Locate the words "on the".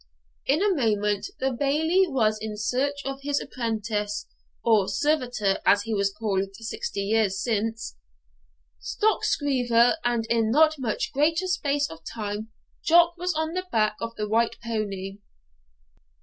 13.35-13.67